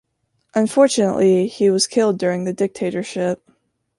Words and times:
Unfortunately, 0.55 1.45
he 1.45 1.69
was 1.69 1.85
killed 1.85 2.17
during 2.17 2.43
the 2.45 2.53
dictatorship. 2.53 3.47